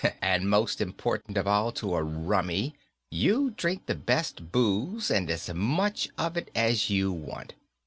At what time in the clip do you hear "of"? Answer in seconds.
1.37-1.45, 6.17-6.35